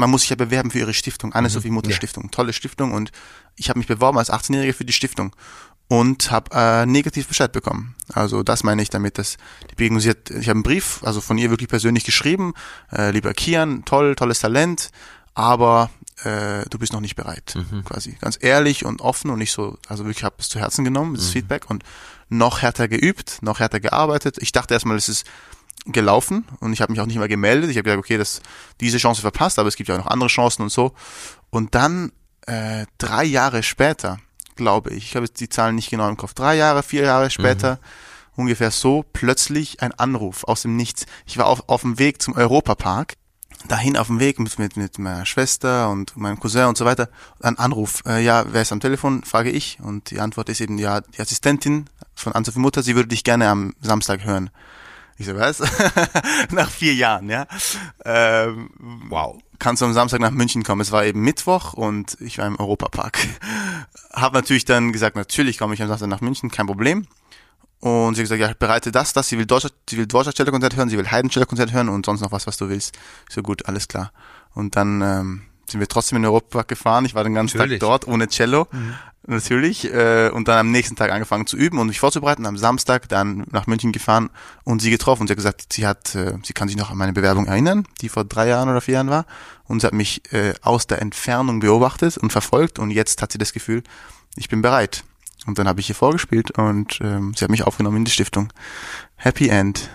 [0.00, 1.70] man muss sich ja bewerben für ihre Stiftung, Anne-Sophie.
[1.70, 1.96] Mutter ja.
[1.96, 3.12] Stiftung, tolle Stiftung und
[3.56, 5.36] ich habe mich beworben als 18-Jährige für die Stiftung
[5.90, 7.96] und habe äh, negativ Bescheid bekommen.
[8.12, 9.38] Also das meine ich damit, dass
[9.72, 12.54] die Begegnung, sie hat, ich habe einen Brief, also von ihr wirklich persönlich geschrieben,
[12.92, 14.92] äh, lieber Kian, toll, tolles Talent,
[15.34, 15.90] aber
[16.22, 17.84] äh, du bist noch nicht bereit, mhm.
[17.84, 18.16] quasi.
[18.20, 21.26] Ganz ehrlich und offen und nicht so, also wirklich habe es zu Herzen genommen, das
[21.26, 21.32] mhm.
[21.32, 21.82] Feedback und
[22.28, 24.38] noch härter geübt, noch härter gearbeitet.
[24.38, 25.26] Ich dachte erstmal, es ist
[25.86, 27.68] gelaufen und ich habe mich auch nicht mehr gemeldet.
[27.68, 28.42] Ich habe gesagt, okay, das
[28.80, 30.94] diese Chance verpasst, aber es gibt ja auch noch andere Chancen und so.
[31.50, 32.12] Und dann
[32.46, 34.18] äh, drei Jahre später
[34.60, 35.06] glaube ich.
[35.06, 36.34] Ich habe jetzt die Zahlen nicht genau im Kopf.
[36.34, 37.76] Drei Jahre, vier Jahre später,
[38.36, 38.42] mhm.
[38.42, 41.06] ungefähr so, plötzlich ein Anruf aus dem Nichts.
[41.26, 43.14] Ich war auf, auf dem Weg zum Europapark,
[43.68, 47.08] dahin auf dem Weg mit, mit, mit meiner Schwester und meinem Cousin und so weiter.
[47.40, 49.78] Ein Anruf, äh, ja, wer ist am Telefon, frage ich.
[49.80, 53.48] Und die Antwort ist eben, ja, die Assistentin von Anne-Sophie Mutter, sie würde dich gerne
[53.48, 54.50] am Samstag hören.
[55.16, 55.62] Ich so, was?
[56.50, 57.46] Nach vier Jahren, ja.
[58.04, 58.70] Ähm,
[59.08, 60.80] wow kannst du am Samstag nach München kommen.
[60.80, 63.18] Es war eben Mittwoch und ich war im Europapark.
[64.12, 67.06] Hab natürlich dann gesagt, natürlich komme ich am Samstag nach München, kein Problem.
[67.78, 70.76] Und sie hat gesagt, ja, bereite das, das, sie will Deutscher, sie will Deutscher Konzert
[70.76, 72.98] hören, sie will Heidensteller Konzert hören und sonst noch was, was du willst.
[73.28, 74.12] So gut, alles klar.
[74.52, 77.04] Und dann ähm, sind wir trotzdem in den Europapark gefahren.
[77.04, 77.78] Ich war den ganzen Natürlich.
[77.78, 78.66] Tag dort ohne Cello.
[78.72, 78.94] Mhm
[79.26, 82.46] natürlich, äh, und dann am nächsten Tag angefangen zu üben und mich vorzubereiten.
[82.46, 84.30] Am Samstag dann nach München gefahren
[84.64, 85.22] und sie getroffen.
[85.22, 87.86] Und sie hat gesagt, sie hat, äh, sie kann sich noch an meine Bewerbung erinnern,
[88.00, 89.26] die vor drei Jahren oder vier Jahren war.
[89.64, 92.78] Und sie hat mich äh, aus der Entfernung beobachtet und verfolgt.
[92.78, 93.82] Und jetzt hat sie das Gefühl,
[94.36, 95.04] ich bin bereit.
[95.46, 98.52] Und dann habe ich ihr vorgespielt und ähm, sie hat mich aufgenommen in die Stiftung.
[99.16, 99.90] Happy End.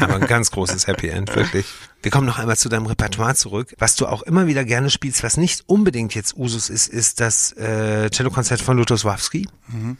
[0.00, 1.66] Aber ein ganz großes Happy End, wirklich.
[2.02, 3.74] Wir kommen noch einmal zu deinem Repertoire zurück.
[3.78, 7.52] Was du auch immer wieder gerne spielst, was nicht unbedingt jetzt Usus ist, ist das
[7.52, 9.48] äh, Cellokonzert von Lutosławski.
[9.68, 9.96] Mhm.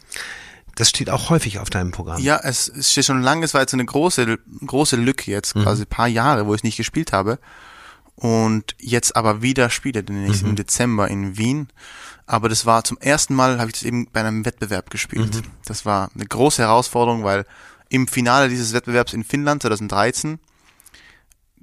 [0.77, 2.20] Das steht auch häufig auf deinem Programm.
[2.20, 5.62] Ja, es, es steht schon lange, es war jetzt eine große, große Lücke jetzt, mhm.
[5.62, 7.38] quasi ein paar Jahre, wo ich nicht gespielt habe.
[8.14, 10.51] Und jetzt aber wieder spiele, den ich mhm.
[10.51, 11.68] im Dezember in Wien.
[12.27, 15.35] Aber das war zum ersten Mal, habe ich das eben bei einem Wettbewerb gespielt.
[15.35, 15.42] Mhm.
[15.64, 17.46] Das war eine große Herausforderung, weil
[17.88, 20.38] im Finale dieses Wettbewerbs in Finnland 2013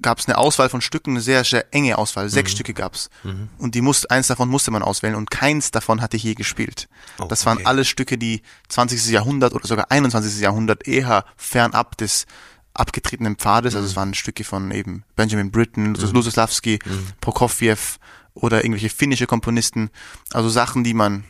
[0.02, 2.30] gab es eine Auswahl von Stücken, eine sehr, sehr enge Auswahl.
[2.30, 2.56] Sechs mhm.
[2.56, 3.10] Stücke gab's.
[3.24, 3.50] Mhm.
[3.58, 6.90] Und die musste, eins davon musste man auswählen und keins davon hatte ich je gespielt.
[7.20, 7.68] Oh, das waren okay.
[7.68, 9.10] alles Stücke, die 20.
[9.10, 10.40] Jahrhundert oder sogar 21.
[10.40, 12.26] Jahrhundert eher fernab des
[12.74, 13.74] abgetretenen Pfades.
[13.74, 13.78] Mhm.
[13.78, 13.98] Also es mhm.
[13.98, 16.12] waren Stücke von eben Benjamin Britten, mhm.
[16.12, 17.08] Lusoslawski, mhm.
[17.22, 17.98] Prokofiev
[18.34, 19.90] oder irgendwelche finnische Komponisten.
[20.32, 21.24] Also Sachen, die man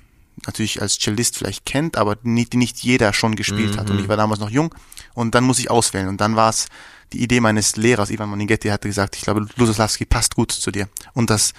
[0.45, 3.79] natürlich als Cellist vielleicht kennt, aber nicht, die nicht jeder schon gespielt mhm.
[3.79, 3.89] hat.
[3.89, 4.73] Und ich war damals noch jung
[5.13, 6.08] und dann muss ich auswählen.
[6.08, 6.67] Und dann war es
[7.12, 10.89] die Idee meines Lehrers, Ivan Monighetti, hatte gesagt, ich glaube, Lusoslawski passt gut zu dir.
[11.13, 11.53] Und das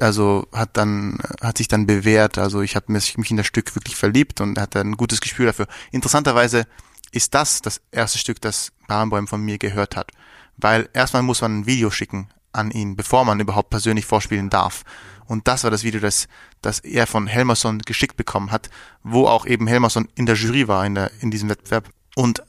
[0.00, 2.38] also hat dann hat sich dann bewährt.
[2.38, 5.66] Also ich habe mich in das Stück wirklich verliebt und hatte ein gutes Gespür dafür.
[5.92, 6.66] Interessanterweise
[7.12, 10.10] ist das das erste Stück, das Barenbäum von mir gehört hat.
[10.56, 14.84] Weil erstmal muss man ein Video schicken an ihn, bevor man überhaupt persönlich vorspielen darf.
[15.28, 16.26] Und das war das Video, das,
[16.62, 18.70] das er von Helmerson geschickt bekommen hat,
[19.02, 21.90] wo auch eben Helmerson in der Jury war, in, der, in diesem Wettbewerb.
[22.16, 22.42] Und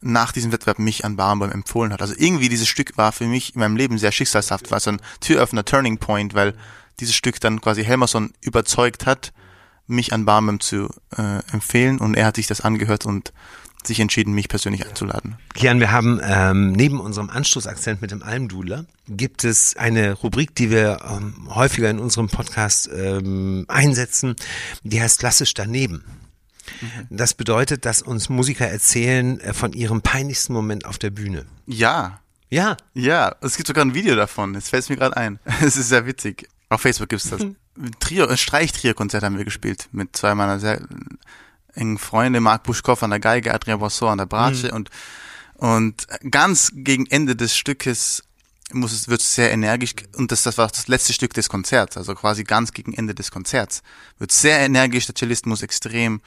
[0.00, 2.00] nach diesem Wettbewerb mich an Barenboim empfohlen hat.
[2.00, 5.00] Also irgendwie dieses Stück war für mich in meinem Leben sehr schicksalshaft, war so ein
[5.20, 6.54] Türöffner, Turning Point, weil
[7.00, 9.32] dieses Stück dann quasi Helmerson überzeugt hat,
[9.86, 13.32] mich an Barnum zu äh, empfehlen und er hat sich das angehört und
[13.86, 15.36] sich entschieden, mich persönlich einzuladen.
[15.54, 20.70] Kian, wir haben ähm, neben unserem Anstoßakzent mit dem Almdudler gibt es eine Rubrik, die
[20.70, 24.36] wir ähm, häufiger in unserem Podcast ähm, einsetzen,
[24.82, 26.04] die heißt klassisch daneben.
[26.80, 27.06] Mhm.
[27.10, 31.46] Das bedeutet, dass uns Musiker erzählen äh, von ihrem peinlichsten Moment auf der Bühne.
[31.66, 32.20] Ja.
[32.50, 32.76] Ja.
[32.94, 34.54] Ja, es gibt sogar ein Video davon.
[34.54, 35.38] Jetzt fällt es mir gerade ein.
[35.62, 36.48] Es ist sehr witzig.
[36.68, 37.42] Auf Facebook gibt es das.
[38.00, 40.80] Trio, ein Streichtrio-Konzert haben wir gespielt mit zwei meiner sehr
[41.76, 44.74] engen Freunde, Marc Buschkow an der Geige, Adrien Boisson an der Bratsche mhm.
[44.74, 44.90] und
[45.58, 48.22] und ganz gegen Ende des Stückes
[48.72, 51.96] muss es, wird es sehr energisch, und das, das war das letzte Stück des Konzerts,
[51.96, 53.82] also quasi ganz gegen Ende des Konzerts,
[54.18, 56.20] wird sehr energisch, der Cellist muss extrem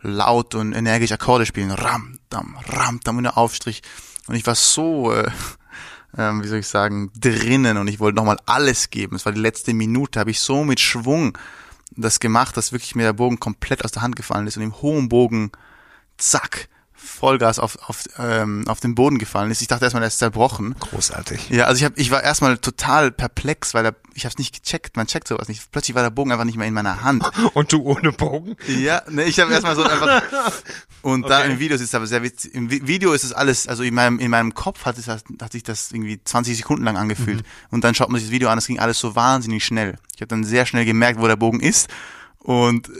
[0.00, 3.82] laut und energisch Akkorde spielen, ram, dam, ram, dam, und der Aufstrich,
[4.28, 5.28] und ich war so, äh,
[6.16, 9.16] ähm, wie soll ich sagen, drinnen und ich wollte nochmal alles geben.
[9.16, 11.36] Es war die letzte Minute, habe ich so mit Schwung
[11.96, 14.80] das gemacht, dass wirklich mir der Bogen komplett aus der Hand gefallen ist und im
[14.80, 15.52] hohen Bogen,
[16.18, 16.68] zack,
[17.02, 19.60] Vollgas auf, auf, ähm, auf den Boden gefallen ist.
[19.60, 20.74] Ich dachte erstmal, er ist zerbrochen.
[20.78, 21.50] Großartig.
[21.50, 24.62] Ja, also ich, hab, ich war erstmal total perplex, weil er, ich habe es nicht
[24.62, 25.70] gecheckt, man checkt sowas nicht.
[25.72, 27.28] Plötzlich war der Bogen einfach nicht mehr in meiner Hand.
[27.54, 28.56] Und du ohne Bogen?
[28.66, 30.22] Ja, ne, ich habe erstmal so einfach.
[31.02, 31.30] Und okay.
[31.30, 32.54] da im Video ist es aber sehr witzig.
[32.54, 35.64] Im Video ist es alles, also in meinem, in meinem Kopf hat, es, hat sich
[35.64, 37.38] das irgendwie 20 Sekunden lang angefühlt.
[37.38, 37.46] Mhm.
[37.70, 39.96] Und dann schaut man sich das Video an, es ging alles so wahnsinnig schnell.
[40.14, 41.88] Ich habe dann sehr schnell gemerkt, wo der Bogen ist.
[42.38, 42.92] Und äh,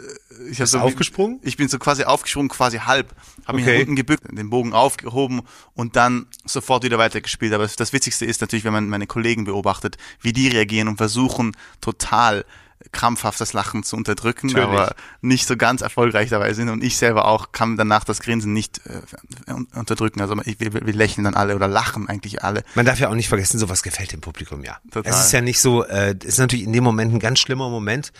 [0.50, 1.40] ich habe so aufgesprungen?
[1.42, 3.14] Ich bin so quasi aufgesprungen, quasi halb,
[3.46, 3.74] habe mich okay.
[3.74, 5.42] nach unten gebückt, den Bogen aufgehoben
[5.74, 7.52] und dann sofort wieder weitergespielt.
[7.52, 11.56] Aber das Witzigste ist natürlich, wenn man meine Kollegen beobachtet, wie die reagieren und versuchen
[11.80, 12.44] total
[12.90, 14.68] krampfhaft das Lachen zu unterdrücken, Natürlich.
[14.68, 16.68] aber nicht so ganz erfolgreich dabei sind.
[16.68, 20.20] Und ich selber auch kann danach das Grinsen nicht äh, unterdrücken.
[20.20, 22.64] Also wir, wir, lächeln dann alle oder lachen eigentlich alle.
[22.74, 24.78] Man darf ja auch nicht vergessen, sowas gefällt dem Publikum ja.
[24.90, 25.12] Total.
[25.12, 27.68] Es ist ja nicht so, äh, es ist natürlich in dem Moment ein ganz schlimmer
[27.68, 28.12] Moment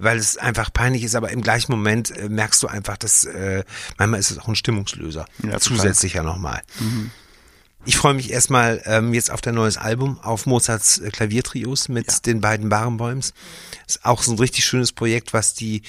[0.00, 3.64] weil es einfach peinlich ist, aber im gleichen Moment äh, merkst du einfach, dass äh,
[3.98, 5.26] manchmal ist es auch ein Stimmungslöser.
[5.42, 6.62] Ja, zusätzlich ja nochmal.
[6.78, 7.10] Mhm.
[7.86, 12.12] Ich freue mich erstmal ähm, jetzt auf dein neues Album, auf Mozarts äh, Klaviertrios mit
[12.12, 12.18] ja.
[12.26, 13.32] den beiden Barenbäums.
[13.86, 15.82] Ist auch so ein richtig schönes Projekt, was die,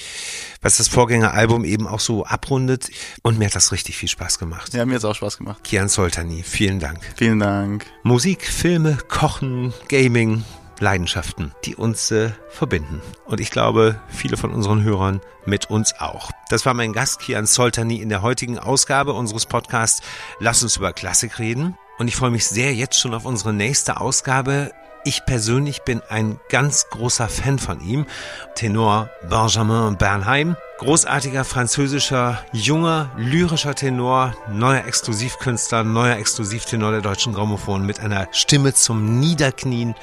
[0.62, 2.88] was das Vorgängeralbum eben auch so abrundet.
[3.22, 4.72] Und mir hat das richtig viel Spaß gemacht.
[4.72, 5.64] Ja, mir hat es auch Spaß gemacht.
[5.64, 7.00] Kian Soltani, vielen Dank.
[7.16, 7.84] Vielen Dank.
[8.04, 10.44] Musik, Filme, Kochen, Gaming,
[10.82, 13.00] Leidenschaften, die uns äh, verbinden.
[13.24, 16.30] Und ich glaube, viele von unseren Hörern mit uns auch.
[16.50, 20.02] Das war mein Gast Kian Soltani in der heutigen Ausgabe unseres Podcasts
[20.40, 21.78] Lass uns über Klassik reden.
[21.98, 24.72] Und ich freue mich sehr jetzt schon auf unsere nächste Ausgabe.
[25.04, 28.06] Ich persönlich bin ein ganz großer Fan von ihm.
[28.54, 30.56] Tenor Benjamin Bernheim.
[30.78, 38.74] Großartiger französischer, junger, lyrischer Tenor, neuer Exklusivkünstler, neuer Exklusivtenor der deutschen Grammophon mit einer Stimme
[38.74, 39.94] zum Niederknien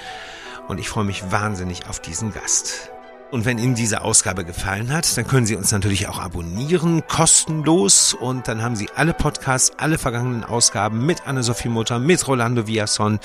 [0.69, 2.91] und ich freue mich wahnsinnig auf diesen Gast.
[3.31, 8.15] Und wenn Ihnen diese Ausgabe gefallen hat, dann können Sie uns natürlich auch abonnieren, kostenlos.
[8.15, 13.19] Und dann haben Sie alle Podcasts, alle vergangenen Ausgaben mit Anne-Sophie Mutter, mit Rolando Villason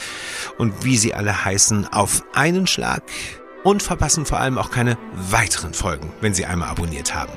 [0.59, 3.03] und wie sie alle heißen, auf einen Schlag.
[3.63, 7.33] Und verpassen vor allem auch keine weiteren Folgen, wenn Sie einmal abonniert haben.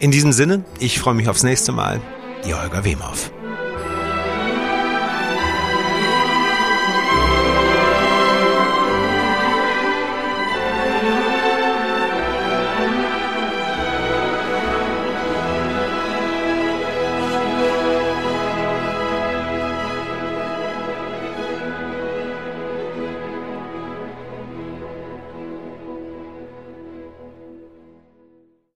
[0.00, 2.00] In diesem Sinne, ich freue mich aufs nächste Mal.
[2.44, 3.30] Ihr Holger Wemhoff.